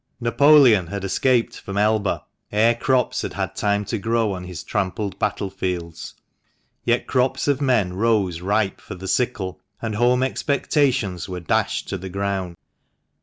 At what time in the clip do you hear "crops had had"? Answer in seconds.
2.73-3.55